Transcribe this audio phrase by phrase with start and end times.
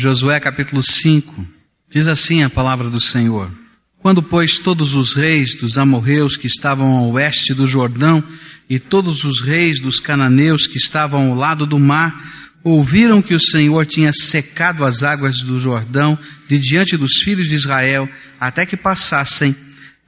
[0.00, 1.46] Josué capítulo 5,
[1.90, 3.50] diz assim a palavra do Senhor.
[3.98, 8.24] Quando, pois, todos os reis dos amorreus que estavam ao oeste do Jordão
[8.66, 12.18] e todos os reis dos cananeus que estavam ao lado do mar
[12.64, 17.56] ouviram que o Senhor tinha secado as águas do Jordão de diante dos filhos de
[17.56, 18.08] Israel
[18.40, 19.54] até que passassem,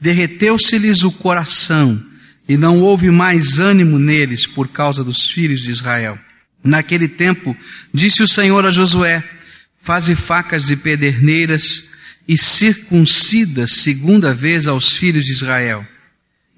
[0.00, 2.02] derreteu-se-lhes o coração
[2.48, 6.18] e não houve mais ânimo neles por causa dos filhos de Israel.
[6.64, 7.54] Naquele tempo,
[7.92, 9.22] disse o Senhor a Josué,
[9.82, 11.84] faze facas de pederneiras
[12.26, 15.84] e circuncida segunda vez aos filhos de Israel.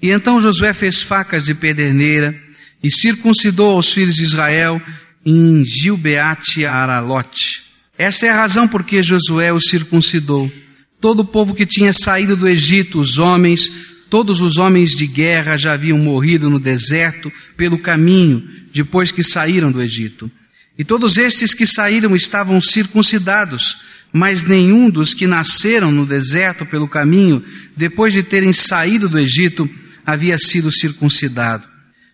[0.00, 2.38] E então Josué fez facas de pederneira
[2.82, 4.80] e circuncidou aos filhos de Israel
[5.24, 7.62] em Gilbeate Aralote.
[7.96, 10.52] Esta é a razão por que Josué os circuncidou.
[11.00, 13.70] Todo o povo que tinha saído do Egito, os homens,
[14.10, 19.72] todos os homens de guerra já haviam morrido no deserto pelo caminho, depois que saíram
[19.72, 20.30] do Egito.
[20.76, 23.78] E todos estes que saíram estavam circuncidados,
[24.12, 27.44] mas nenhum dos que nasceram no deserto pelo caminho,
[27.76, 29.68] depois de terem saído do Egito,
[30.04, 31.66] havia sido circuncidado.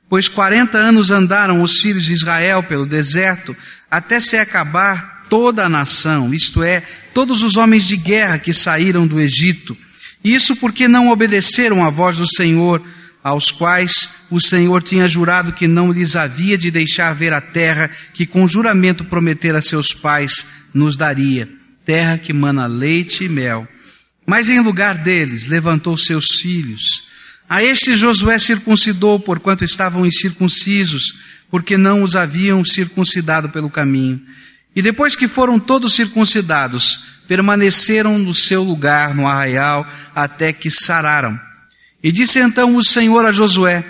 [0.08, 3.56] Pois quarenta anos andaram os filhos de Israel pelo deserto,
[3.90, 6.82] até se acabar toda a nação, isto é,
[7.14, 9.76] todos os homens de guerra que saíram do Egito.
[10.22, 12.82] Isso porque não obedeceram à voz do Senhor,
[13.22, 17.90] aos quais o Senhor tinha jurado que não lhes havia de deixar ver a terra
[18.14, 23.66] que com juramento prometera a seus pais nos daria terra que mana leite e mel.
[24.24, 27.04] Mas em lugar deles levantou seus filhos.
[27.48, 31.14] A estes Josué circuncidou, porquanto estavam incircuncisos,
[31.50, 34.20] porque não os haviam circuncidado pelo caminho.
[34.76, 39.84] E depois que foram todos circuncidados, permaneceram no seu lugar no arraial
[40.14, 41.36] até que sararam.
[42.02, 43.84] E disse então o Senhor a Josué,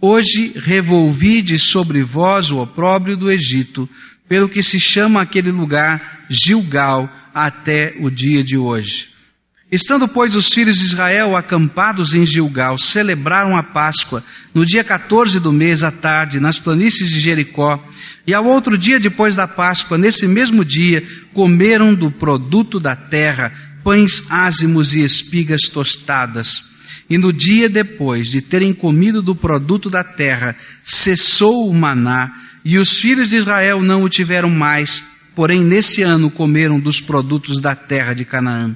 [0.00, 3.88] Hoje revolvide sobre vós o opróbrio do Egito,
[4.28, 9.08] pelo que se chama aquele lugar Gilgal, até o dia de hoje.
[9.72, 14.22] Estando, pois, os filhos de Israel acampados em Gilgal, celebraram a Páscoa
[14.54, 17.82] no dia 14 do mês à tarde, nas planícies de Jericó,
[18.26, 21.02] e ao outro dia depois da Páscoa, nesse mesmo dia,
[21.32, 23.52] comeram do produto da terra,
[23.82, 26.75] pães ázimos e espigas tostadas.
[27.08, 32.32] E no dia depois de terem comido do produto da terra, cessou o maná,
[32.64, 37.60] e os filhos de Israel não o tiveram mais, porém nesse ano comeram dos produtos
[37.60, 38.74] da terra de Canaã.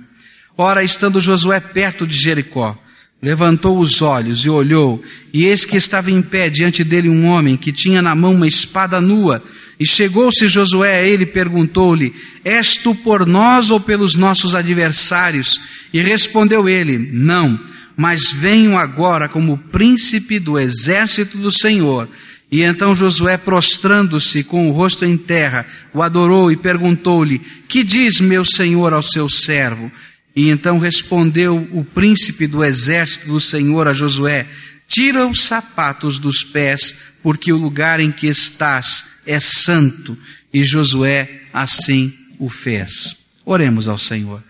[0.56, 2.78] Ora, estando Josué perto de Jericó,
[3.22, 5.02] levantou os olhos e olhou,
[5.32, 8.46] e eis que estava em pé diante dele um homem que tinha na mão uma
[8.46, 9.42] espada nua.
[9.78, 12.14] E chegou-se Josué a ele e perguntou-lhe:
[12.44, 15.58] És tu por nós ou pelos nossos adversários?
[15.92, 17.58] E respondeu ele: Não,
[18.00, 22.08] mas venho agora como príncipe do exército do Senhor.
[22.50, 28.18] E então Josué, prostrando-se com o rosto em terra, o adorou e perguntou-lhe: Que diz
[28.18, 29.92] meu senhor ao seu servo?
[30.34, 34.46] E então respondeu o príncipe do exército do Senhor a Josué:
[34.88, 40.16] Tira os sapatos dos pés, porque o lugar em que estás é santo.
[40.50, 43.14] E Josué assim o fez.
[43.44, 44.42] Oremos ao Senhor.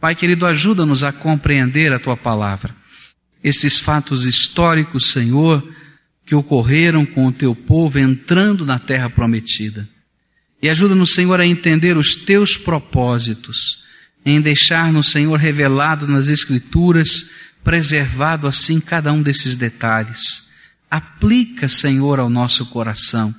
[0.00, 2.74] Pai querido, ajuda-nos a compreender a tua palavra.
[3.42, 5.66] Esses fatos históricos, Senhor,
[6.26, 9.88] que ocorreram com o teu povo entrando na terra prometida.
[10.60, 13.84] E ajuda-nos, Senhor, a entender os teus propósitos,
[14.24, 17.30] em deixar-nos, Senhor, revelado nas Escrituras,
[17.62, 20.44] preservado assim cada um desses detalhes.
[20.90, 23.34] Aplica, Senhor, ao nosso coração,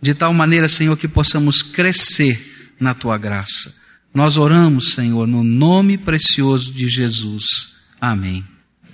[0.00, 3.74] de tal maneira, Senhor, que possamos crescer na tua graça.
[4.14, 7.74] Nós oramos, Senhor, no nome precioso de Jesus.
[8.00, 8.44] Amém.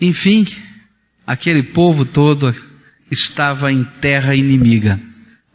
[0.00, 0.44] Enfim,
[1.26, 2.54] aquele povo todo
[3.10, 5.00] estava em terra inimiga.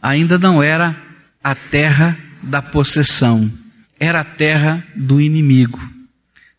[0.00, 0.96] Ainda não era
[1.42, 3.50] a terra da possessão,
[3.98, 5.80] era a terra do inimigo,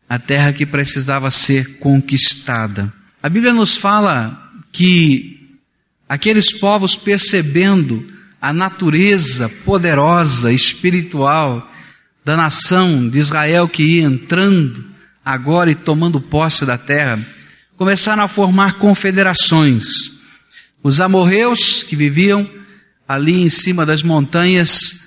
[0.07, 2.93] a terra que precisava ser conquistada.
[3.21, 5.57] A Bíblia nos fala que
[6.07, 8.11] aqueles povos, percebendo
[8.41, 11.69] a natureza poderosa, espiritual
[12.23, 14.85] da nação de Israel que ia entrando
[15.23, 17.19] agora e tomando posse da terra,
[17.77, 20.13] começaram a formar confederações
[20.83, 22.47] os amorreus que viviam
[23.07, 24.99] ali em cima das montanhas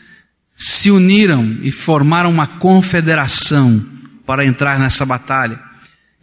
[0.57, 3.85] se uniram e formaram uma confederação
[4.27, 5.61] para entrar nessa batalha.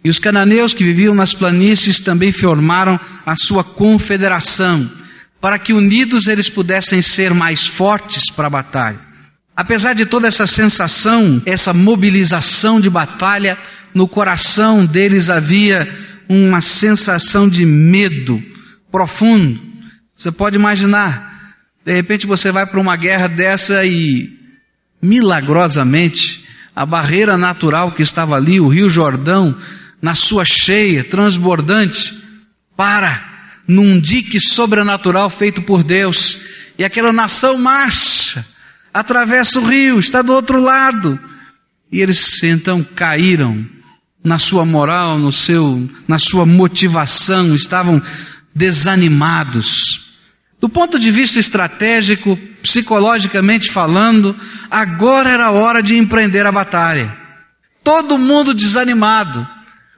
[0.04, 4.92] E os cananeus que viviam nas planícies também formaram a sua confederação,
[5.40, 9.00] para que unidos eles pudessem ser mais fortes para a batalha.
[9.56, 13.56] Apesar de toda essa sensação, essa mobilização de batalha,
[13.94, 15.88] no coração deles havia
[16.28, 18.42] uma sensação de medo,
[18.92, 19.62] profundo.
[20.16, 21.56] Você pode imaginar,
[21.86, 24.30] de repente você vai para uma guerra dessa e
[25.02, 26.44] milagrosamente
[26.76, 29.58] a barreira natural que estava ali, o Rio Jordão,
[30.02, 32.18] na sua cheia, transbordante,
[32.76, 33.32] para
[33.68, 36.42] num dique sobrenatural feito por Deus.
[36.78, 38.46] E aquela nação marcha,
[38.94, 41.20] atravessa o rio, está do outro lado.
[41.92, 43.66] E eles então caíram
[44.24, 48.02] na sua moral, no seu, na sua motivação, estavam
[48.56, 50.04] desanimados.
[50.62, 54.34] Do ponto de vista estratégico, psicologicamente falando,
[54.72, 57.14] agora era a hora de empreender a batalha.
[57.84, 59.46] Todo mundo desanimado.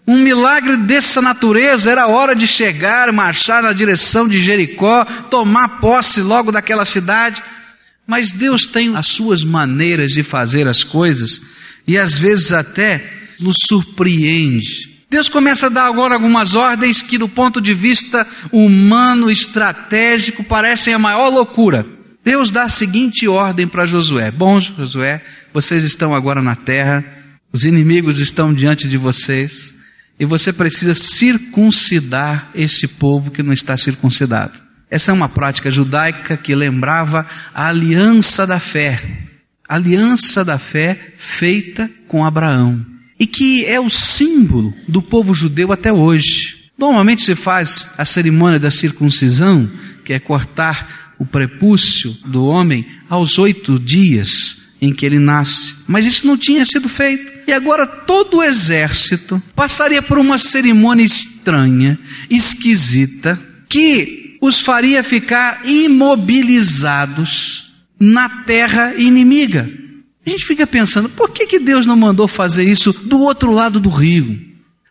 [0.07, 5.79] Um milagre dessa natureza era a hora de chegar, marchar na direção de Jericó, tomar
[5.79, 7.43] posse logo daquela cidade.
[8.07, 11.41] Mas Deus tem as suas maneiras de fazer as coisas
[11.87, 14.95] e às vezes até nos surpreende.
[15.09, 20.93] Deus começa a dar agora algumas ordens que, do ponto de vista humano, estratégico, parecem
[20.93, 21.85] a maior loucura.
[22.23, 25.23] Deus dá a seguinte ordem para Josué: Bom, Josué,
[25.53, 27.05] vocês estão agora na terra,
[27.53, 29.75] os inimigos estão diante de vocês,
[30.19, 34.59] e você precisa circuncidar esse povo que não está circuncidado.
[34.89, 39.01] Essa é uma prática judaica que lembrava a aliança da fé,
[39.69, 45.91] aliança da fé feita com Abraão e que é o símbolo do povo judeu até
[45.91, 46.65] hoje.
[46.77, 49.71] Normalmente se faz a cerimônia da circuncisão,
[50.03, 55.75] que é cortar o prepúcio do homem aos oito dias em que ele nasce.
[55.87, 57.31] Mas isso não tinha sido feito.
[57.47, 61.97] E agora todo o exército passaria por uma cerimônia estranha,
[62.29, 63.39] esquisita,
[63.69, 69.84] que os faria ficar imobilizados na terra inimiga.
[70.25, 73.79] A gente fica pensando, por que, que Deus não mandou fazer isso do outro lado
[73.79, 74.39] do rio?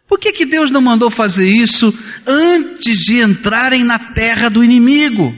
[0.08, 1.92] Por que, que Deus não mandou fazer isso
[2.26, 5.36] antes de entrarem na terra do inimigo?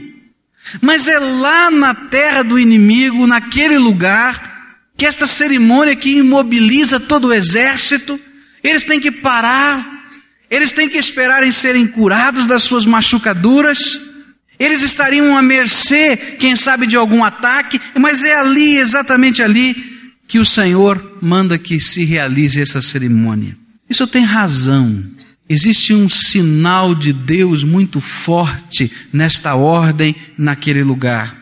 [0.81, 7.29] Mas é lá na terra do inimigo, naquele lugar, que esta cerimônia que imobiliza todo
[7.29, 8.19] o exército,
[8.63, 10.05] eles têm que parar,
[10.49, 14.01] eles têm que esperar em serem curados das suas machucaduras,
[14.59, 19.75] eles estariam à mercê, quem sabe, de algum ataque, mas é ali, exatamente ali,
[20.27, 23.55] que o Senhor manda que se realize essa cerimônia.
[23.89, 25.03] Isso tem razão.
[25.47, 31.37] Existe um sinal de Deus muito forte nesta ordem, naquele lugar.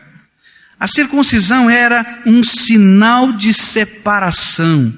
[0.78, 4.94] A circuncisão era um sinal de separação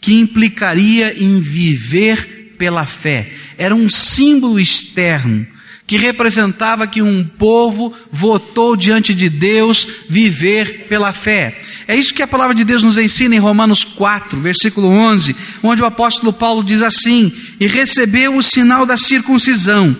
[0.00, 3.32] que implicaria em viver pela fé.
[3.56, 5.46] Era um símbolo externo
[5.90, 11.58] que representava que um povo votou diante de Deus viver pela fé.
[11.88, 15.34] É isso que a palavra de Deus nos ensina em Romanos 4, versículo 11,
[15.64, 19.96] onde o apóstolo Paulo diz assim: E recebeu o sinal da circuncisão,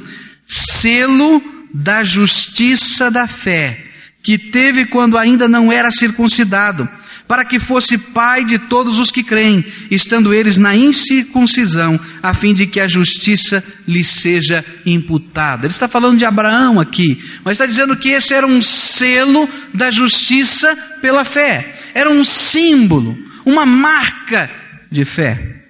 [0.46, 1.42] selo
[1.74, 3.84] da justiça da fé,
[4.22, 6.88] que teve quando ainda não era circuncidado
[7.30, 12.52] para que fosse pai de todos os que creem, estando eles na incircuncisão, a fim
[12.52, 15.64] de que a justiça lhe seja imputada.
[15.64, 19.92] Ele está falando de Abraão aqui, mas está dizendo que esse era um selo da
[19.92, 23.16] justiça pela fé, era um símbolo,
[23.46, 24.50] uma marca
[24.90, 25.62] de fé.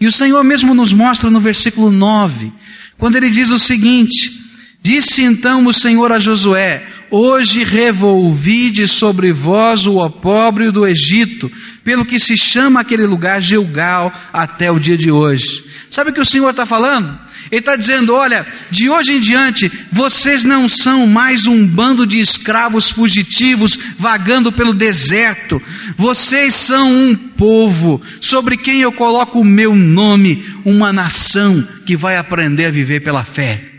[0.00, 2.52] E o Senhor mesmo nos mostra no versículo 9,
[2.98, 4.43] quando ele diz o seguinte:
[4.84, 11.50] Disse então o Senhor a Josué: Hoje revolvide sobre vós o opróbrio do Egito,
[11.82, 15.64] pelo que se chama aquele lugar Gilgal até o dia de hoje.
[15.90, 17.18] Sabe o que o Senhor está falando?
[17.50, 22.20] Ele está dizendo: olha, de hoje em diante, vocês não são mais um bando de
[22.20, 25.62] escravos fugitivos vagando pelo deserto.
[25.96, 32.18] Vocês são um povo sobre quem eu coloco o meu nome, uma nação que vai
[32.18, 33.73] aprender a viver pela fé.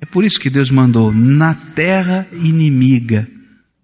[0.00, 3.28] É por isso que Deus mandou na terra inimiga,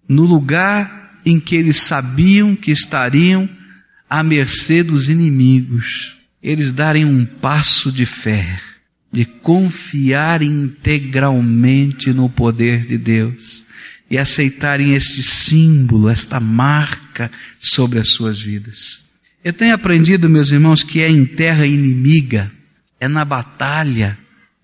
[0.07, 3.49] no lugar em que eles sabiam que estariam
[4.09, 8.61] à mercê dos inimigos, eles darem um passo de fé,
[9.11, 13.65] de confiar integralmente no poder de Deus
[14.09, 19.03] e aceitarem este símbolo, esta marca sobre as suas vidas.
[19.43, 22.51] Eu tenho aprendido, meus irmãos, que é em terra inimiga,
[22.99, 24.17] é na batalha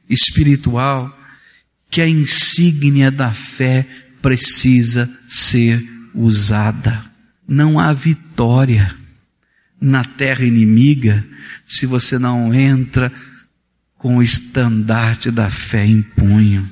[0.10, 1.17] espiritual,
[1.91, 3.86] que a insígnia da fé
[4.21, 7.05] precisa ser usada.
[7.45, 8.95] Não há vitória
[9.79, 11.25] na terra inimiga
[11.67, 13.12] se você não entra
[13.98, 16.67] com o estandarte da fé em punho.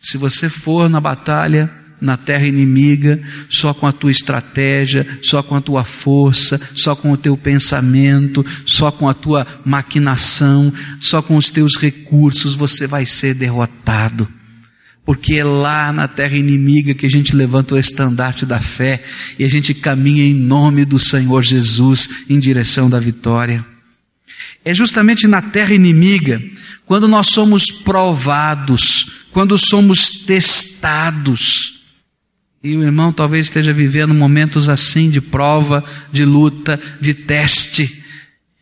[0.00, 5.54] Se você for na batalha na terra inimiga, só com a tua estratégia, só com
[5.54, 11.36] a tua força, só com o teu pensamento, só com a tua maquinação, só com
[11.36, 14.28] os teus recursos, você vai ser derrotado.
[15.06, 19.04] porque é lá na terra inimiga que a gente levanta o estandarte da fé
[19.38, 23.64] e a gente caminha em nome do Senhor Jesus em direção da vitória.
[24.64, 26.42] É justamente na terra inimiga,
[26.84, 31.75] quando nós somos provados, quando somos testados.
[32.62, 38.04] E o irmão talvez esteja vivendo momentos assim de prova, de luta, de teste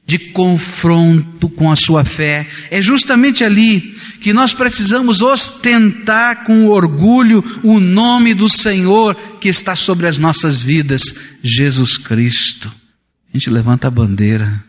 [0.07, 2.47] de confronto com a sua fé.
[2.71, 9.75] É justamente ali que nós precisamos ostentar com orgulho o nome do Senhor que está
[9.75, 11.03] sobre as nossas vidas,
[11.43, 12.73] Jesus Cristo.
[13.33, 14.63] A gente levanta a bandeira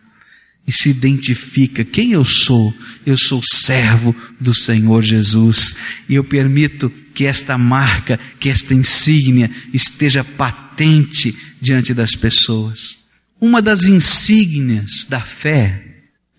[0.67, 2.73] e se identifica quem eu sou.
[3.05, 5.75] Eu sou servo do Senhor Jesus
[6.09, 12.97] e eu permito que esta marca, que esta insígnia esteja patente diante das pessoas.
[13.39, 15.83] Uma das insígnias da fé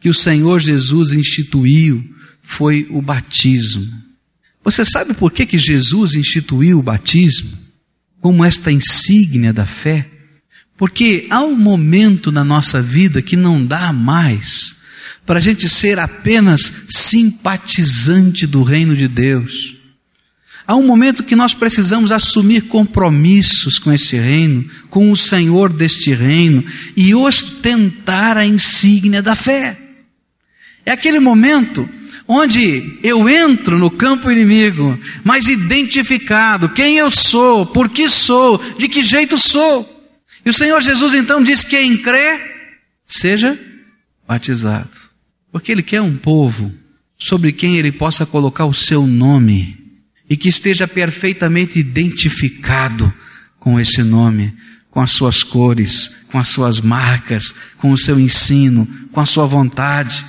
[0.01, 2.05] que o Senhor Jesus instituiu
[2.43, 3.87] foi o batismo.
[4.63, 7.57] Você sabe por que, que Jesus instituiu o batismo
[8.21, 10.11] como esta insígnia da fé?
[10.77, 14.77] Porque há um momento na nossa vida que não dá mais
[15.25, 19.75] para a gente ser apenas simpatizante do reino de Deus.
[20.67, 26.13] Há um momento que nós precisamos assumir compromissos com esse reino, com o Senhor deste
[26.13, 26.65] reino
[26.97, 29.79] e ostentar a insígnia da fé.
[30.85, 31.89] É aquele momento
[32.29, 38.89] onde eu entro no campo inimigo, mas identificado quem eu sou, por que sou, de
[38.89, 39.96] que jeito sou.
[40.47, 42.41] E o Senhor Jesus então diz: quem crê,
[43.05, 43.59] seja
[44.29, 44.89] batizado.
[45.51, 46.73] Porque Ele quer um povo
[47.19, 49.77] sobre quem Ele possa colocar o seu nome
[50.31, 53.13] e que esteja perfeitamente identificado
[53.59, 54.55] com esse nome,
[54.89, 59.47] com as suas cores, com as suas marcas, com o seu ensino, com a sua
[59.47, 60.25] vontade.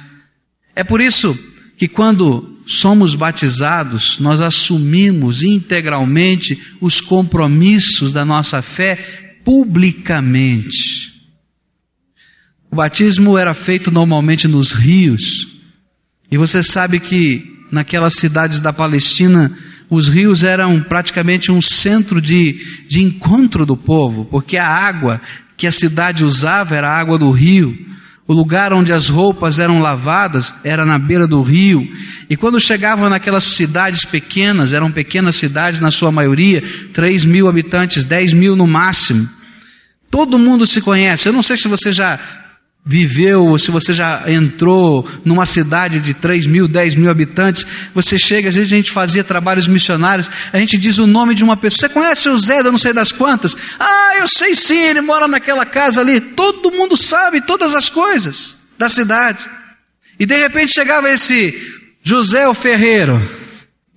[0.76, 1.38] É por isso
[1.78, 11.14] que quando somos batizados, nós assumimos integralmente os compromissos da nossa fé publicamente.
[12.70, 15.48] O batismo era feito normalmente nos rios,
[16.30, 19.58] e você sabe que naquelas cidades da Palestina
[19.90, 25.22] os rios eram praticamente um centro de, de encontro do povo, porque a água
[25.56, 27.74] que a cidade usava era a água do rio.
[28.28, 31.88] O lugar onde as roupas eram lavadas era na beira do rio.
[32.30, 36.62] E quando chegavam naquelas cidades pequenas, eram pequenas cidades na sua maioria,
[36.92, 39.37] 3 mil habitantes, 10 mil no máximo.
[40.10, 41.28] Todo mundo se conhece.
[41.28, 42.20] Eu não sei se você já
[42.88, 48.48] viveu, se você já entrou numa cidade de 3 mil, 10 mil habitantes, você chega,
[48.48, 51.90] às vezes a gente fazia trabalhos missionários, a gente diz o nome de uma pessoa,
[51.90, 53.58] você conhece o Zé, eu não sei das quantas?
[53.78, 58.58] Ah, eu sei sim, ele mora naquela casa ali, todo mundo sabe todas as coisas
[58.80, 59.46] da cidade.
[60.18, 61.54] E de repente chegava esse
[62.02, 63.22] José o Ferreiro,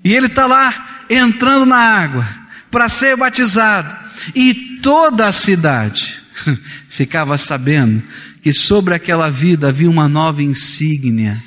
[0.03, 2.27] e ele está lá entrando na água
[2.73, 3.97] para ser batizado,
[4.35, 6.15] e toda a cidade
[6.89, 8.03] ficava sabendo
[8.43, 11.43] que sobre aquela vida havia uma nova insígnia,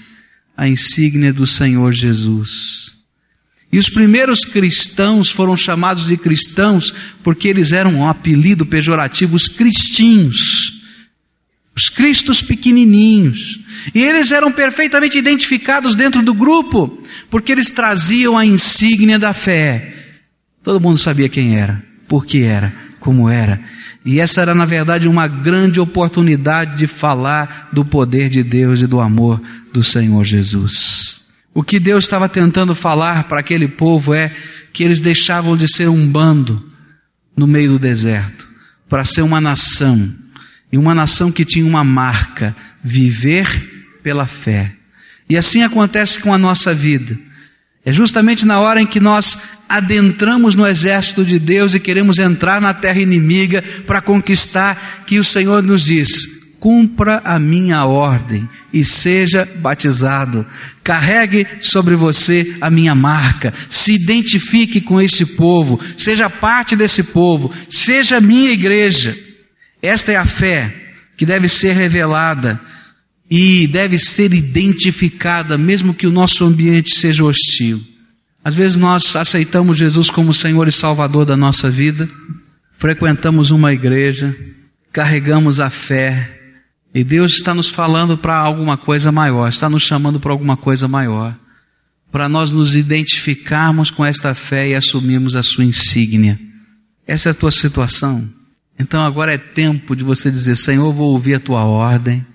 [0.55, 2.93] a insígnia do Senhor Jesus.
[3.71, 6.93] E os primeiros cristãos foram chamados de cristãos
[7.23, 10.79] porque eles eram um apelido pejorativo, os cristinhos,
[11.75, 13.59] os cristos pequenininhos.
[13.95, 19.91] E eles eram perfeitamente identificados dentro do grupo, porque eles traziam a insígnia da fé.
[20.63, 23.59] Todo mundo sabia quem era, por que era, como era.
[24.05, 28.85] E essa era, na verdade, uma grande oportunidade de falar do poder de Deus e
[28.85, 29.41] do amor
[29.73, 31.25] do Senhor Jesus.
[31.55, 34.31] O que Deus estava tentando falar para aquele povo é
[34.71, 36.63] que eles deixavam de ser um bando
[37.35, 38.47] no meio do deserto,
[38.87, 40.13] para ser uma nação,
[40.71, 44.71] e uma nação que tinha uma marca: viver pela fé.
[45.27, 47.17] E assim acontece com a nossa vida.
[47.83, 49.35] É justamente na hora em que nós
[49.73, 55.23] adentramos no exército de Deus e queremos entrar na terra inimiga para conquistar, que o
[55.23, 56.27] Senhor nos diz:
[56.59, 60.45] cumpra a minha ordem e seja batizado.
[60.83, 63.51] Carregue sobre você a minha marca.
[63.67, 65.79] Se identifique com esse povo.
[65.97, 67.51] Seja parte desse povo.
[67.69, 69.17] Seja minha igreja.
[69.81, 70.73] Esta é a fé
[71.17, 72.61] que deve ser revelada
[73.29, 77.92] e deve ser identificada, mesmo que o nosso ambiente seja hostil.
[78.43, 82.09] Às vezes nós aceitamos Jesus como Senhor e Salvador da nossa vida,
[82.77, 84.35] frequentamos uma igreja,
[84.91, 86.41] carregamos a fé,
[86.93, 90.87] e Deus está nos falando para alguma coisa maior, está nos chamando para alguma coisa
[90.87, 91.35] maior,
[92.11, 96.39] para nós nos identificarmos com esta fé e assumirmos a sua insígnia.
[97.07, 98.29] Essa é a tua situação.
[98.77, 102.25] Então agora é tempo de você dizer: Senhor, vou ouvir a tua ordem,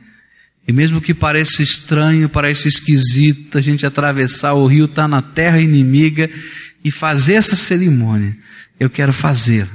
[0.69, 5.59] e mesmo que pareça estranho, pareça esquisito, a gente atravessar o rio, está na terra
[5.59, 6.29] inimiga,
[6.85, 8.37] e fazer essa cerimônia,
[8.79, 9.73] eu quero fazê-la,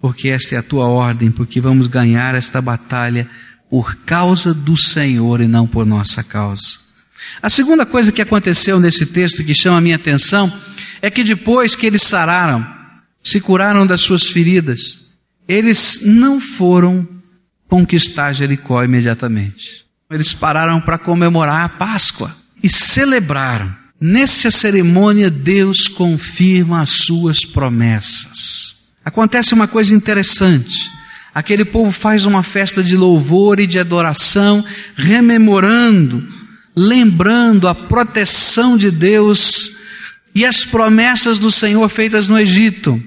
[0.00, 3.30] porque esta é a tua ordem, porque vamos ganhar esta batalha
[3.70, 6.80] por causa do Senhor e não por nossa causa.
[7.40, 10.52] A segunda coisa que aconteceu nesse texto que chama a minha atenção
[11.00, 12.66] é que depois que eles sararam,
[13.22, 15.00] se curaram das suas feridas,
[15.46, 17.08] eles não foram
[17.68, 19.82] conquistar Jericó imediatamente.
[20.12, 23.74] Eles pararam para comemorar a Páscoa e celebraram.
[24.00, 28.76] Nessa cerimônia, Deus confirma as suas promessas.
[29.04, 30.90] Acontece uma coisa interessante.
[31.34, 34.64] Aquele povo faz uma festa de louvor e de adoração,
[34.94, 36.28] rememorando,
[36.76, 39.76] lembrando a proteção de Deus
[40.34, 43.02] e as promessas do Senhor feitas no Egito.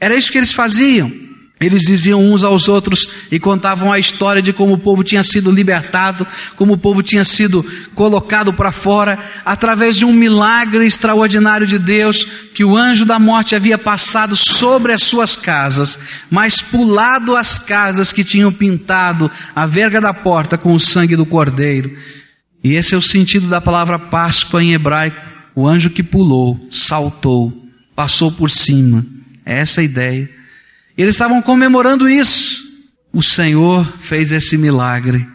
[0.00, 1.27] Era isso que eles faziam.
[1.60, 5.50] Eles diziam uns aos outros e contavam a história de como o povo tinha sido
[5.50, 6.24] libertado,
[6.54, 7.64] como o povo tinha sido
[7.96, 12.24] colocado para fora, através de um milagre extraordinário de Deus,
[12.54, 15.98] que o anjo da morte havia passado sobre as suas casas,
[16.30, 21.26] mas pulado as casas que tinham pintado a verga da porta com o sangue do
[21.26, 21.90] cordeiro.
[22.62, 25.20] E esse é o sentido da palavra Páscoa em hebraico.
[25.56, 27.52] O anjo que pulou, saltou,
[27.96, 29.04] passou por cima.
[29.44, 30.37] É essa a ideia.
[30.98, 32.66] Eles estavam comemorando isso.
[33.12, 35.26] O Senhor fez esse milagre.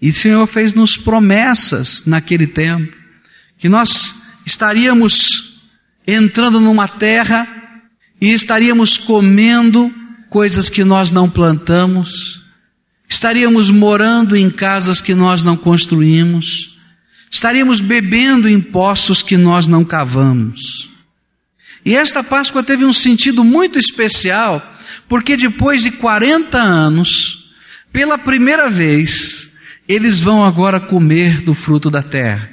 [0.00, 2.96] E o Senhor fez nos promessas naquele tempo
[3.58, 4.14] que nós
[4.46, 5.60] estaríamos
[6.06, 7.46] entrando numa terra
[8.20, 9.92] e estaríamos comendo
[10.30, 12.40] coisas que nós não plantamos,
[13.08, 16.78] estaríamos morando em casas que nós não construímos,
[17.30, 20.90] estaríamos bebendo em poços que nós não cavamos.
[21.88, 24.74] E esta Páscoa teve um sentido muito especial,
[25.08, 27.50] porque depois de 40 anos,
[27.90, 29.50] pela primeira vez,
[29.88, 32.50] eles vão agora comer do fruto da terra.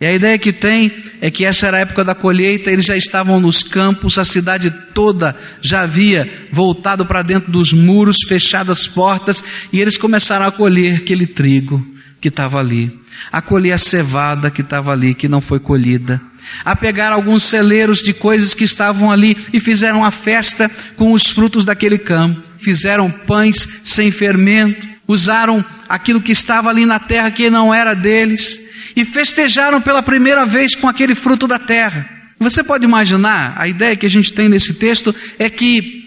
[0.00, 2.96] E a ideia que tem é que essa era a época da colheita, eles já
[2.96, 8.88] estavam nos campos, a cidade toda já havia voltado para dentro dos muros, fechadas as
[8.88, 11.86] portas, e eles começaram a colher aquele trigo
[12.20, 12.92] que estava ali,
[13.30, 16.20] a colher a cevada que estava ali, que não foi colhida,
[16.64, 21.24] a pegar alguns celeiros de coisas que estavam ali e fizeram a festa com os
[21.28, 27.48] frutos daquele campo, fizeram pães sem fermento, usaram aquilo que estava ali na terra que
[27.48, 28.60] não era deles,
[28.94, 32.08] e festejaram pela primeira vez com aquele fruto da terra.
[32.38, 36.04] Você pode imaginar, a ideia que a gente tem nesse texto é que,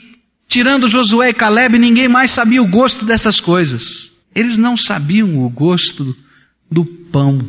[0.47, 4.11] tirando Josué e Caleb, ninguém mais sabia o gosto dessas coisas.
[4.33, 6.15] Eles não sabiam o gosto
[6.69, 7.41] do pão.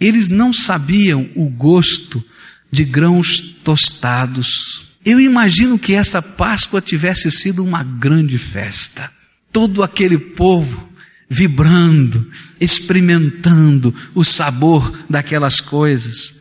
[0.00, 2.22] Eles não sabiam o gosto
[2.70, 4.84] de grãos tostados.
[5.04, 9.10] Eu imagino que essa Páscoa tivesse sido uma grande festa.
[9.52, 10.86] Todo aquele povo
[11.28, 12.30] vibrando,
[12.60, 16.34] experimentando o sabor daquelas coisas.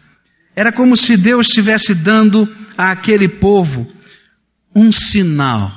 [0.56, 3.92] Era como se Deus estivesse dando àquele povo
[4.74, 5.72] um sinal.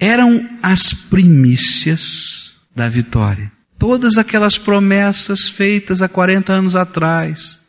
[0.00, 3.50] Eram as primícias da vitória.
[3.78, 7.60] Todas aquelas promessas feitas há 40 anos atrás,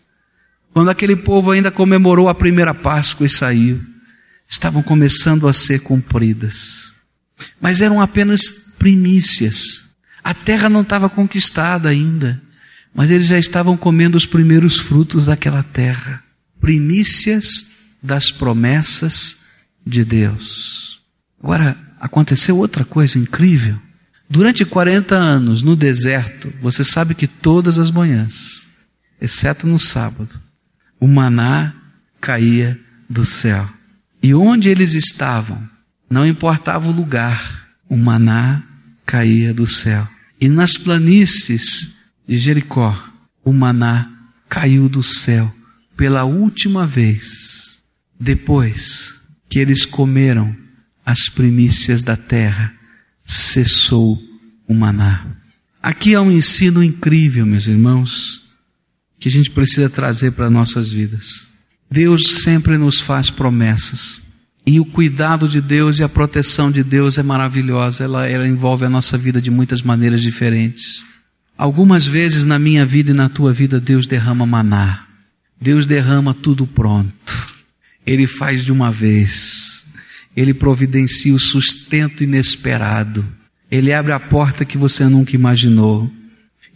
[0.73, 3.79] quando aquele povo ainda comemorou a primeira Páscoa e saiu,
[4.47, 6.95] estavam começando a ser cumpridas.
[7.61, 8.41] Mas eram apenas
[8.79, 9.87] primícias.
[10.23, 12.41] A terra não estava conquistada ainda,
[12.93, 16.23] mas eles já estavam comendo os primeiros frutos daquela terra.
[16.59, 17.67] Primícias
[18.01, 19.37] das promessas
[19.85, 20.99] de Deus.
[21.41, 23.79] Agora, aconteceu outra coisa incrível.
[24.29, 28.67] Durante 40 anos no deserto, você sabe que todas as manhãs,
[29.19, 30.39] exceto no sábado,
[30.99, 31.73] o maná
[32.21, 33.67] caía do céu.
[34.21, 35.67] E onde eles estavam,
[36.07, 38.63] não importava o lugar, o maná
[39.03, 40.07] caía do céu.
[40.39, 41.95] E nas planícies
[42.27, 42.95] de Jericó,
[43.43, 44.11] o maná
[44.47, 45.51] caiu do céu
[45.97, 47.81] pela última vez,
[48.19, 50.55] depois que eles comeram
[51.03, 52.73] as primícias da terra,
[53.29, 54.19] cessou
[54.67, 55.23] o maná.
[55.81, 58.41] Aqui há um ensino incrível, meus irmãos,
[59.19, 61.47] que a gente precisa trazer para nossas vidas.
[61.91, 64.19] Deus sempre nos faz promessas.
[64.65, 68.85] E o cuidado de Deus e a proteção de Deus é maravilhosa, ela, ela envolve
[68.85, 71.03] a nossa vida de muitas maneiras diferentes.
[71.55, 75.05] Algumas vezes na minha vida e na tua vida, Deus derrama maná.
[75.61, 77.13] Deus derrama tudo pronto.
[78.05, 79.78] Ele faz de uma vez.
[80.35, 83.25] Ele providencia o sustento inesperado.
[83.69, 86.11] Ele abre a porta que você nunca imaginou.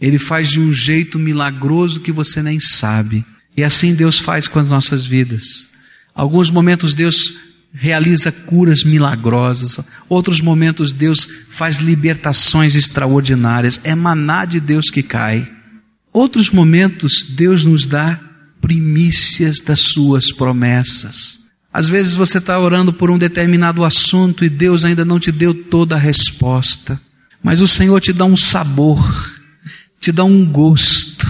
[0.00, 3.24] Ele faz de um jeito milagroso que você nem sabe.
[3.56, 5.68] E assim Deus faz com as nossas vidas.
[6.14, 7.34] Alguns momentos Deus
[7.72, 9.80] realiza curas milagrosas.
[10.08, 13.80] Outros momentos Deus faz libertações extraordinárias.
[13.82, 15.50] É maná de Deus que cai.
[16.12, 18.20] Outros momentos Deus nos dá
[18.60, 21.43] primícias das suas promessas.
[21.74, 25.52] Às vezes você está orando por um determinado assunto e Deus ainda não te deu
[25.52, 27.00] toda a resposta,
[27.42, 29.28] mas o Senhor te dá um sabor,
[30.00, 31.26] te dá um gosto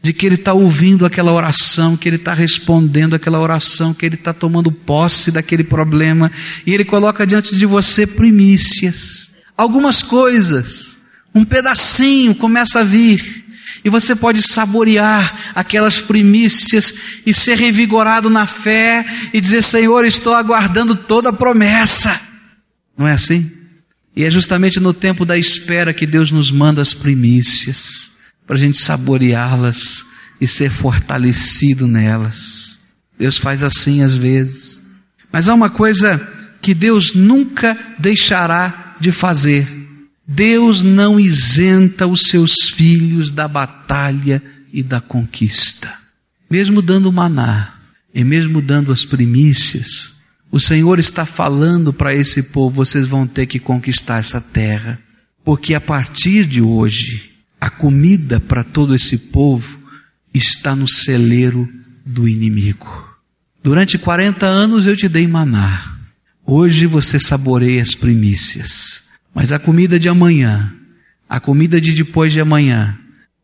[0.00, 4.14] de que Ele está ouvindo aquela oração, que Ele está respondendo aquela oração, que Ele
[4.14, 6.30] está tomando posse daquele problema
[6.64, 11.00] e Ele coloca diante de você primícias, algumas coisas,
[11.34, 13.43] um pedacinho começa a vir
[13.84, 16.94] e você pode saborear aquelas primícias
[17.26, 22.18] e ser revigorado na fé e dizer: Senhor, estou aguardando toda a promessa.
[22.96, 23.50] Não é assim?
[24.16, 28.12] E é justamente no tempo da espera que Deus nos manda as primícias,
[28.46, 30.06] para a gente saboreá-las
[30.40, 32.80] e ser fortalecido nelas.
[33.18, 34.82] Deus faz assim às vezes.
[35.30, 36.26] Mas há uma coisa
[36.62, 39.83] que Deus nunca deixará de fazer
[40.26, 45.92] Deus não isenta os seus filhos da batalha e da conquista.
[46.50, 47.74] Mesmo dando maná
[48.14, 50.14] e mesmo dando as primícias,
[50.50, 54.98] o Senhor está falando para esse povo: vocês vão ter que conquistar essa terra,
[55.44, 59.78] porque a partir de hoje, a comida para todo esse povo
[60.32, 61.68] está no celeiro
[62.04, 62.86] do inimigo.
[63.62, 65.96] Durante 40 anos eu te dei maná.
[66.44, 69.03] Hoje você saboreia as primícias.
[69.34, 70.72] Mas a comida de amanhã,
[71.28, 72.96] a comida de depois de amanhã,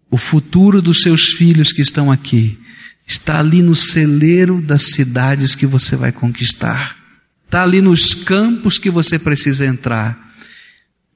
[0.08, 2.58] o futuro dos seus filhos que estão aqui,
[3.06, 6.96] está ali no celeiro das cidades que você vai conquistar.
[7.44, 10.30] Está ali nos campos que você precisa entrar.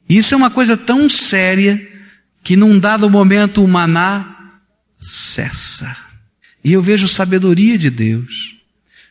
[0.09, 1.81] Isso é uma coisa tão séria
[2.43, 4.53] que num dado momento o maná
[4.97, 5.97] cessa.
[6.65, 8.57] E eu vejo sabedoria de Deus.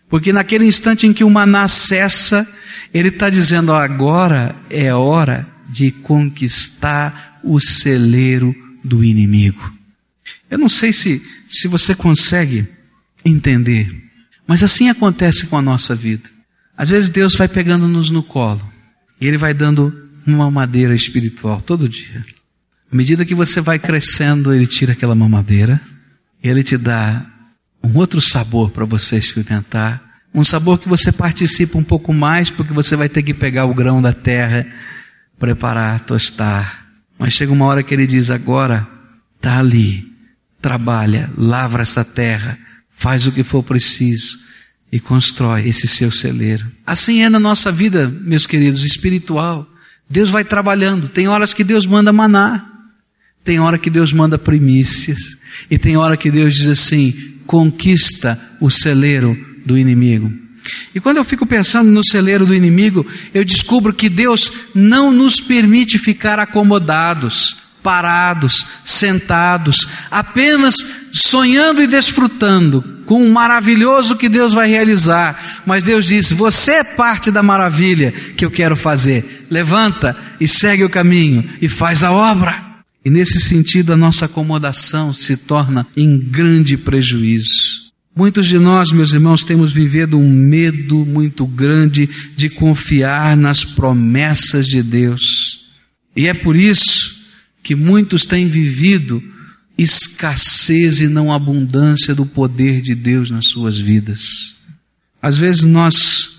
[0.09, 2.47] Porque naquele instante em que o maná cessa,
[2.93, 9.73] ele está dizendo: agora é hora de conquistar o celeiro do inimigo.
[10.49, 12.67] Eu não sei se, se você consegue
[13.25, 14.03] entender,
[14.47, 16.29] mas assim acontece com a nossa vida.
[16.77, 18.61] Às vezes Deus vai pegando-nos no colo
[19.19, 19.93] e Ele vai dando
[20.25, 22.25] uma madeira espiritual todo dia.
[22.91, 25.81] À medida que você vai crescendo, Ele tira aquela mamadeira,
[26.43, 27.25] Ele te dá
[27.83, 30.01] um outro sabor para você experimentar,
[30.33, 33.73] um sabor que você participa um pouco mais, porque você vai ter que pegar o
[33.73, 34.65] grão da terra
[35.43, 36.85] preparar, tostar.
[37.19, 38.87] Mas chega uma hora que ele diz: agora
[39.35, 40.09] está ali,
[40.61, 42.57] trabalha, lavra essa terra,
[42.95, 44.39] faz o que for preciso
[44.89, 46.65] e constrói esse seu celeiro.
[46.87, 49.67] Assim é na nossa vida, meus queridos, espiritual.
[50.09, 51.09] Deus vai trabalhando.
[51.09, 52.65] Tem horas que Deus manda maná,
[53.43, 55.37] tem hora que Deus manda primícias,
[55.69, 57.11] e tem hora que Deus diz assim:
[57.45, 60.42] conquista o celeiro do inimigo.
[60.93, 65.39] E quando eu fico pensando no celeiro do inimigo, eu descubro que Deus não nos
[65.39, 70.75] permite ficar acomodados, parados, sentados, apenas
[71.11, 75.61] sonhando e desfrutando com o maravilhoso que Deus vai realizar.
[75.65, 79.45] Mas Deus diz: Você é parte da maravilha que eu quero fazer.
[79.49, 82.63] Levanta e segue o caminho e faz a obra.
[83.05, 87.82] E nesse sentido, a nossa acomodação se torna em grande prejuízo.
[88.15, 94.67] Muitos de nós, meus irmãos, temos vivido um medo muito grande de confiar nas promessas
[94.67, 95.61] de Deus.
[96.15, 97.19] E é por isso
[97.63, 99.23] que muitos têm vivido
[99.75, 104.53] escassez e não abundância do poder de Deus nas suas vidas.
[105.19, 106.37] Às vezes nós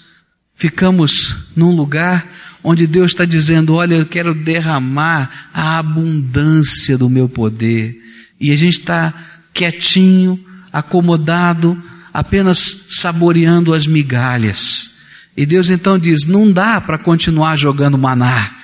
[0.55, 2.31] ficamos num lugar
[2.63, 8.01] onde Deus está dizendo: Olha, eu quero derramar a abundância do meu poder.
[8.41, 9.13] E a gente está
[9.53, 10.39] quietinho,
[10.75, 11.81] acomodado,
[12.13, 14.91] apenas saboreando as migalhas.
[15.37, 18.57] E Deus então diz: não dá para continuar jogando maná.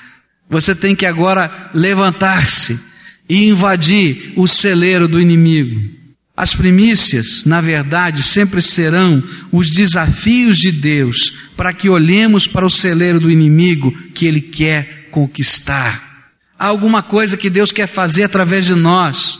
[0.48, 2.80] Você tem que agora levantar-se
[3.28, 6.00] e invadir o celeiro do inimigo.
[6.36, 12.70] As primícias, na verdade, sempre serão os desafios de Deus para que olhemos para o
[12.70, 16.10] celeiro do inimigo que ele quer conquistar.
[16.58, 19.38] Há alguma coisa que Deus quer fazer através de nós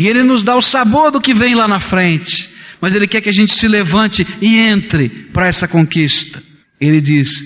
[0.00, 2.48] e Ele nos dá o sabor do que vem lá na frente.
[2.80, 6.42] Mas Ele quer que a gente se levante e entre para essa conquista.
[6.80, 7.44] Ele diz: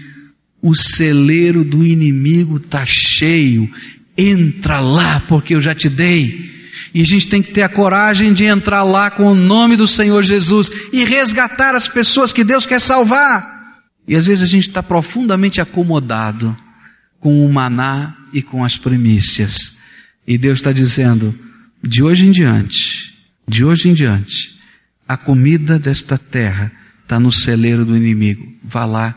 [0.62, 3.68] o celeiro do inimigo está cheio,
[4.16, 6.48] entra lá, porque eu já te dei.
[6.94, 9.88] E a gente tem que ter a coragem de entrar lá com o nome do
[9.88, 13.82] Senhor Jesus e resgatar as pessoas que Deus quer salvar.
[14.06, 16.56] E às vezes a gente está profundamente acomodado
[17.18, 19.76] com o maná e com as primícias.
[20.24, 21.36] E Deus está dizendo:
[21.86, 23.14] de hoje em diante,
[23.46, 24.56] de hoje em diante,
[25.06, 28.54] a comida desta terra está no celeiro do inimigo.
[28.62, 29.14] Vá lá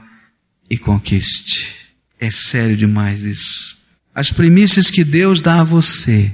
[0.70, 1.76] e conquiste.
[2.20, 3.78] É sério demais isso.
[4.14, 6.32] As primícias que Deus dá a você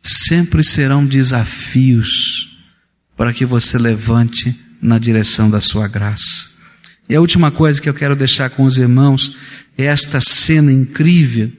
[0.00, 2.56] sempre serão desafios
[3.16, 6.50] para que você levante na direção da sua graça.
[7.08, 9.36] E a última coisa que eu quero deixar com os irmãos
[9.76, 11.50] é esta cena incrível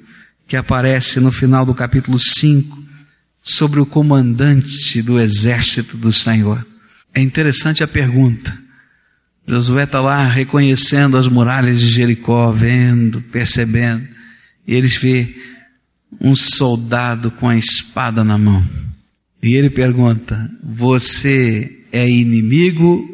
[0.47, 2.84] que aparece no final do capítulo 5
[3.45, 6.65] sobre o comandante do exército do Senhor.
[7.13, 8.57] É interessante a pergunta.
[9.47, 14.07] Josué está lá reconhecendo as muralhas de Jericó, vendo, percebendo,
[14.67, 15.35] e eles vê
[16.19, 18.67] um soldado com a espada na mão.
[19.43, 23.07] E ele pergunta: Você é inimigo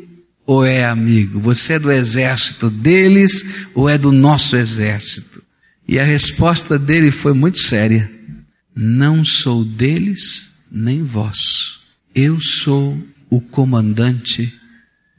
[0.46, 1.41] ou é amigo?
[1.41, 3.44] Você é do exército deles
[3.76, 5.44] ou é do nosso exército?
[5.86, 8.10] E a resposta dele foi muito séria:
[8.75, 11.81] Não sou deles nem vosso.
[12.15, 12.97] Eu sou
[13.29, 14.53] o comandante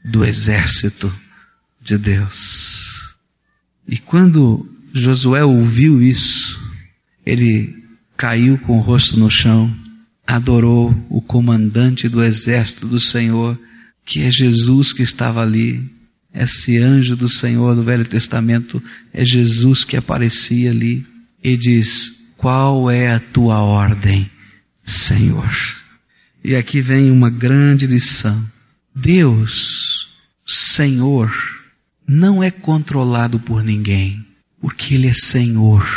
[0.03, 1.13] do exército
[1.81, 3.15] de Deus.
[3.87, 6.59] E quando Josué ouviu isso,
[7.25, 7.83] ele
[8.15, 9.75] caiu com o rosto no chão,
[10.25, 13.59] adorou o comandante do exército do Senhor,
[14.05, 15.83] que é Jesus que estava ali.
[16.33, 18.81] Esse anjo do Senhor do Velho Testamento
[19.13, 21.05] é Jesus que aparecia ali
[21.43, 24.29] e diz: Qual é a tua ordem,
[24.83, 25.49] Senhor?
[26.43, 28.45] E aqui vem uma grande lição.
[28.93, 30.09] Deus,
[30.45, 31.33] Senhor,
[32.05, 34.27] não é controlado por ninguém,
[34.59, 35.87] porque Ele é Senhor.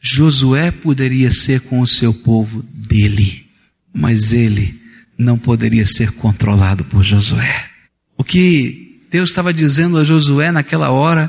[0.00, 3.44] Josué poderia ser com o seu povo dele,
[3.92, 4.80] mas ele
[5.18, 7.68] não poderia ser controlado por Josué.
[8.16, 11.28] O que Deus estava dizendo a Josué naquela hora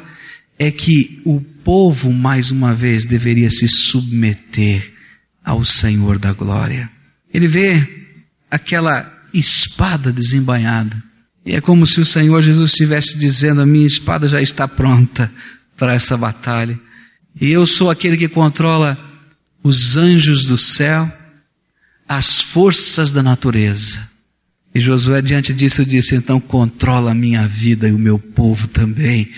[0.62, 4.94] é que o povo, mais uma vez, deveria se submeter
[5.44, 6.88] ao Senhor da glória.
[7.34, 7.84] Ele vê
[8.50, 11.02] aquela espada desembainhada.
[11.44, 15.32] E é como se o Senhor Jesus estivesse dizendo: A minha espada já está pronta
[15.76, 16.80] para essa batalha.
[17.40, 18.96] E eu sou aquele que controla
[19.64, 21.12] os anjos do céu,
[22.08, 24.08] as forças da natureza.
[24.76, 29.32] E Josué, diante disso, disse: Então controla a minha vida e o meu povo também,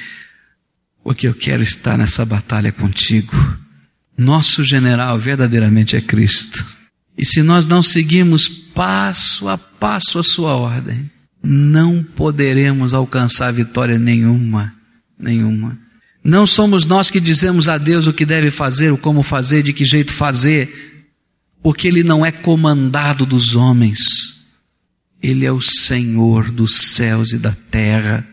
[1.04, 3.34] porque eu quero estar nessa batalha contigo.
[4.18, 6.66] Nosso general verdadeiramente é Cristo.
[7.18, 11.10] E se nós não seguirmos passo a passo a sua ordem,
[11.44, 14.74] não poderemos alcançar vitória nenhuma,
[15.20, 15.78] nenhuma.
[16.24, 19.74] Não somos nós que dizemos a Deus o que deve fazer, o como fazer, de
[19.74, 21.04] que jeito fazer,
[21.62, 24.42] porque Ele não é comandado dos homens.
[25.22, 28.26] Ele é o Senhor dos céus e da terra.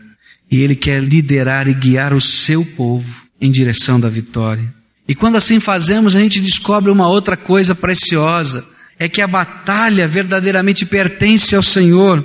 [0.51, 4.73] E Ele quer liderar e guiar o seu povo em direção da vitória.
[5.07, 8.65] E quando assim fazemos, a gente descobre uma outra coisa preciosa:
[8.99, 12.23] é que a batalha verdadeiramente pertence ao Senhor.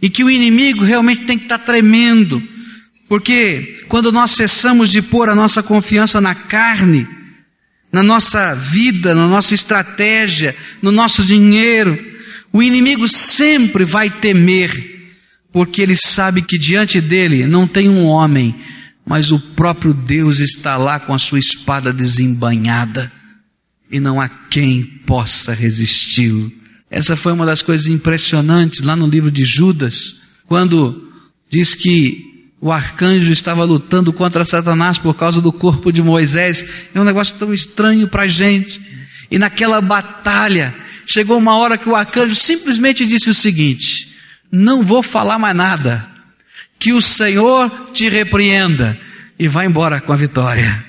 [0.00, 2.40] E que o inimigo realmente tem que estar tremendo,
[3.08, 7.04] porque quando nós cessamos de pôr a nossa confiança na carne,
[7.90, 11.98] na nossa vida, na nossa estratégia, no nosso dinheiro,
[12.52, 14.97] o inimigo sempre vai temer,
[15.52, 18.54] porque ele sabe que diante dele não tem um homem,
[19.04, 23.10] mas o próprio Deus está lá com a sua espada desembanhada
[23.90, 26.52] e não há quem possa resisti-lo.
[26.90, 31.10] Essa foi uma das coisas impressionantes lá no livro de Judas, quando
[31.50, 32.28] diz que
[32.60, 36.64] o arcanjo estava lutando contra Satanás por causa do corpo de Moisés.
[36.94, 38.80] É um negócio tão estranho para a gente.
[39.30, 40.74] E naquela batalha,
[41.06, 44.07] chegou uma hora que o arcanjo simplesmente disse o seguinte:
[44.50, 46.08] Não vou falar mais nada.
[46.78, 48.98] Que o Senhor te repreenda.
[49.38, 50.84] E vai embora com a vitória.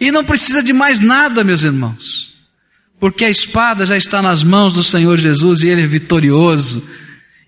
[0.00, 2.32] E não precisa de mais nada, meus irmãos.
[2.98, 6.86] Porque a espada já está nas mãos do Senhor Jesus e ele é vitorioso.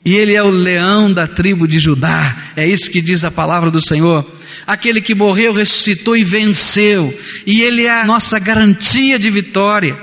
[0.05, 2.53] E ele é o leão da tribo de Judá.
[2.55, 4.31] É isso que diz a palavra do Senhor.
[4.67, 7.19] Aquele que morreu, ressuscitou e venceu.
[7.47, 9.97] E ele é a nossa garantia de vitória.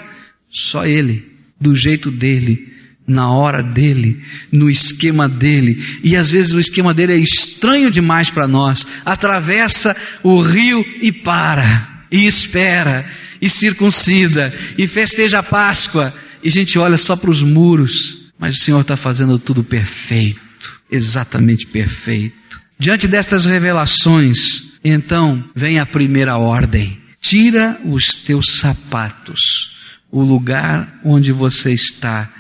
[0.50, 2.71] Só ele, do jeito dele,
[3.12, 4.22] na hora dele,
[4.52, 6.00] no esquema dele.
[6.04, 8.86] E às vezes o esquema dele é estranho demais para nós.
[9.06, 12.06] Atravessa o rio e para.
[12.12, 13.06] E espera.
[13.42, 14.54] E circuncida.
[14.78, 16.14] E festeja a Páscoa.
[16.44, 20.42] E a gente olha só para os muros mas o Senhor está fazendo tudo perfeito,
[20.90, 22.60] exatamente perfeito.
[22.80, 29.78] Diante destas revelações, então vem a primeira ordem: tira os teus sapatos,
[30.10, 32.34] o lugar onde você está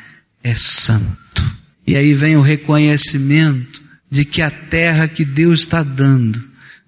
[0.43, 1.43] é santo.
[1.85, 6.41] E aí vem o reconhecimento de que a terra que Deus está dando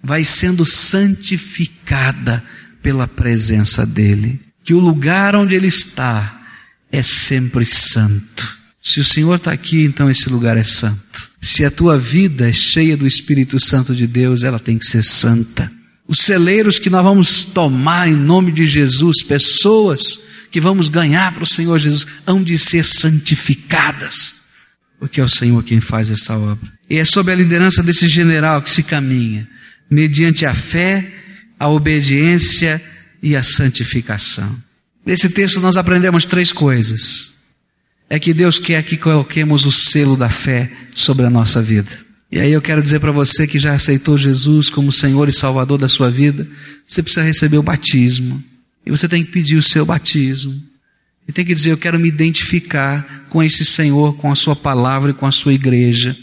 [0.03, 2.43] vai sendo santificada
[2.81, 4.39] pela presença dEle.
[4.63, 6.41] Que o lugar onde Ele está
[6.91, 8.57] é sempre santo.
[8.81, 11.29] Se o Senhor está aqui, então esse lugar é santo.
[11.41, 15.03] Se a tua vida é cheia do Espírito Santo de Deus, ela tem que ser
[15.03, 15.71] santa.
[16.07, 20.19] Os celeiros que nós vamos tomar em nome de Jesus, pessoas
[20.51, 24.35] que vamos ganhar para o Senhor Jesus, hão de ser santificadas,
[24.99, 26.71] porque é o Senhor quem faz essa obra.
[26.89, 29.47] E é sob a liderança desse general que se caminha,
[29.89, 31.11] mediante a fé,
[31.57, 32.81] a obediência
[33.21, 34.55] e a santificação.
[35.05, 37.31] Nesse texto nós aprendemos três coisas.
[38.09, 41.97] É que Deus quer que coloquemos o selo da fé sobre a nossa vida.
[42.33, 45.77] E aí eu quero dizer para você que já aceitou Jesus como Senhor e Salvador
[45.77, 46.47] da sua vida,
[46.87, 48.43] você precisa receber o batismo.
[48.83, 50.59] E você tem que pedir o seu batismo.
[51.27, 55.11] E tem que dizer, eu quero me identificar com esse Senhor, com a sua palavra
[55.11, 56.17] e com a sua igreja.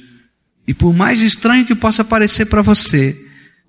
[0.67, 3.17] E por mais estranho que possa parecer para você,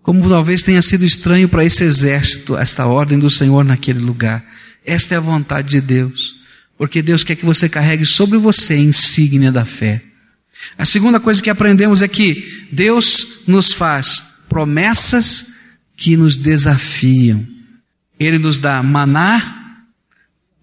[0.02, 4.44] como talvez tenha sido estranho para esse exército, esta ordem do Senhor naquele lugar,
[4.84, 6.40] esta é a vontade de Deus.
[6.76, 10.02] Porque Deus quer que você carregue sobre você a insígnia da fé.
[10.78, 15.48] A segunda coisa que aprendemos é que Deus nos faz promessas
[15.96, 17.46] que nos desafiam.
[18.20, 19.84] Ele nos dá maná,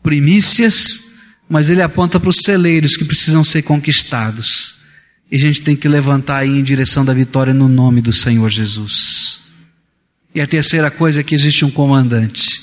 [0.02, 1.02] primícias,
[1.48, 4.76] mas ele aponta para os celeiros que precisam ser conquistados.
[5.30, 8.48] E a gente tem que levantar aí em direção da vitória no nome do Senhor
[8.48, 9.40] Jesus.
[10.34, 12.62] E a terceira coisa é que existe um comandante.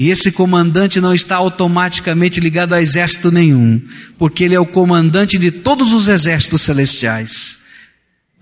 [0.00, 3.78] E esse comandante não está automaticamente ligado a exército nenhum,
[4.18, 7.60] porque ele é o comandante de todos os exércitos celestiais.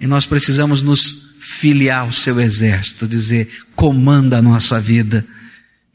[0.00, 5.26] E nós precisamos nos filiar ao seu exército, dizer, comanda a nossa vida.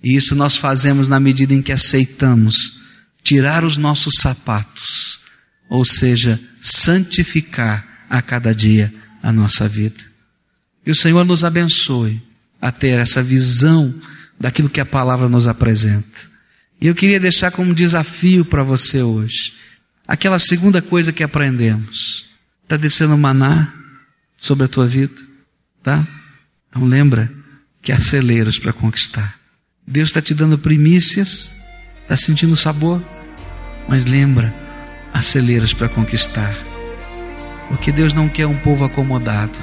[0.03, 2.73] E isso nós fazemos na medida em que aceitamos
[3.23, 5.21] tirar os nossos sapatos,
[5.69, 10.03] ou seja, santificar a cada dia a nossa vida.
[10.85, 12.21] E o Senhor nos abençoe
[12.61, 13.95] a ter essa visão
[14.39, 16.33] daquilo que a palavra nos apresenta.
[16.79, 19.53] E eu queria deixar como desafio para você hoje,
[20.07, 22.27] aquela segunda coisa que aprendemos.
[22.63, 23.73] Está descendo maná
[24.37, 25.15] sobre a tua vida,
[25.81, 26.05] tá?
[26.69, 27.31] Então lembra
[27.81, 29.35] que há celeiros para conquistar.
[29.85, 31.53] Deus está te dando primícias,
[32.01, 33.01] está sentindo sabor,
[33.87, 34.53] mas lembra,
[35.13, 36.55] há celeiros para conquistar.
[37.69, 39.57] Porque Deus não quer um povo acomodado.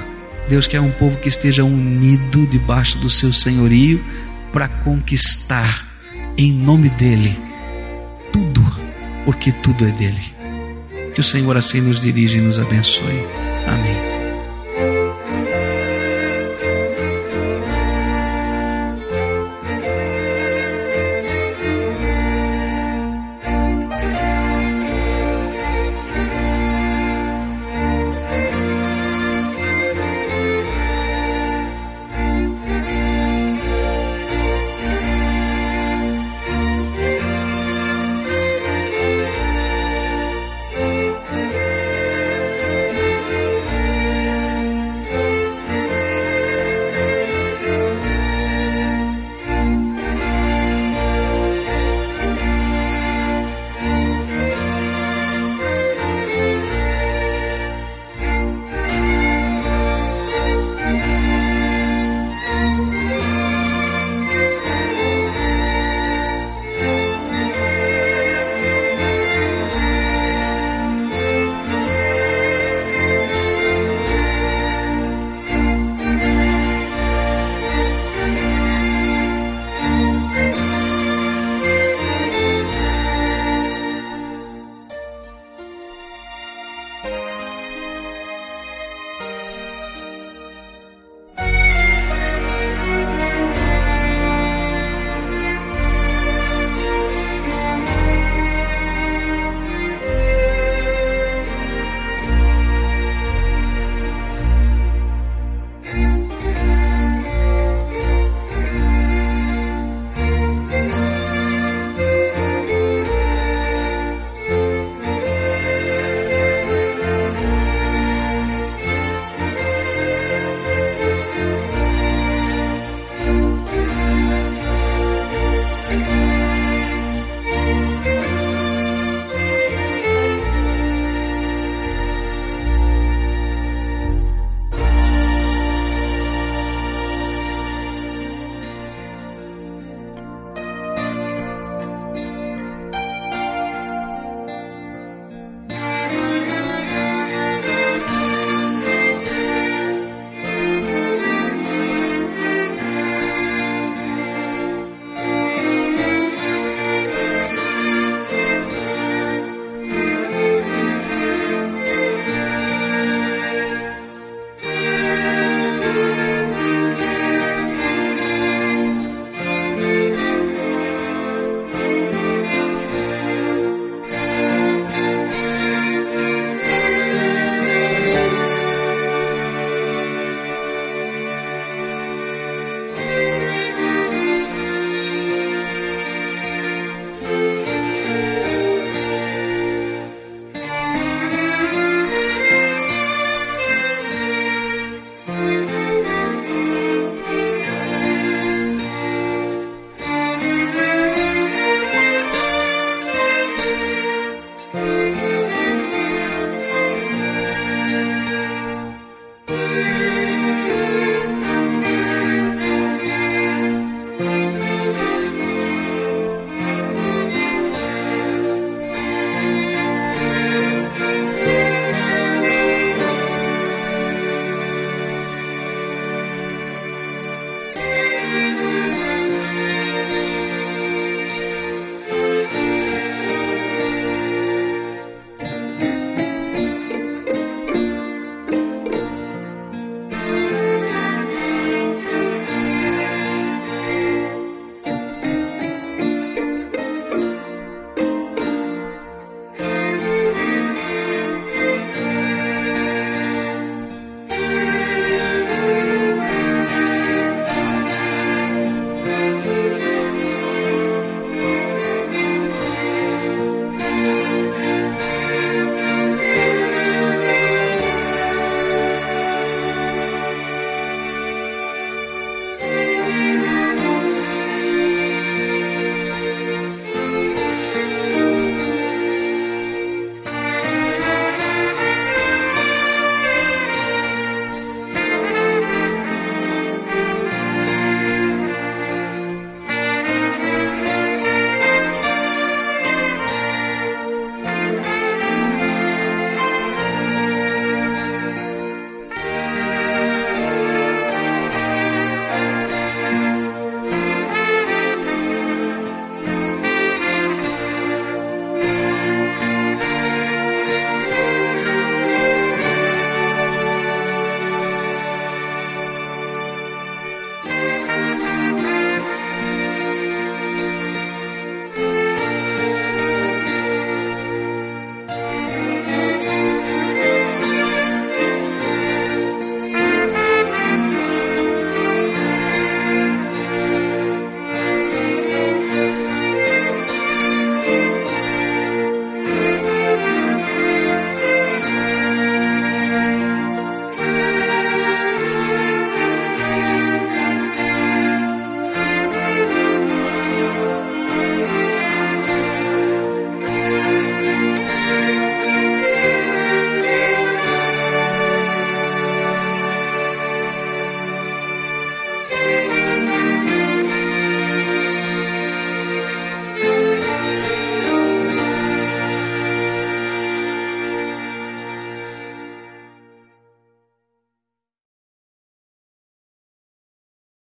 [0.47, 4.03] Deus quer um povo que esteja unido debaixo do seu senhorio,
[4.51, 5.89] para conquistar
[6.37, 7.37] em nome dEle
[8.31, 8.61] tudo,
[9.25, 10.21] porque tudo é dele.
[11.13, 13.25] Que o Senhor assim nos dirige e nos abençoe.
[13.67, 14.10] Amém.